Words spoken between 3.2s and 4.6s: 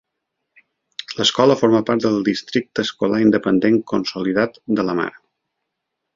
independent consolidat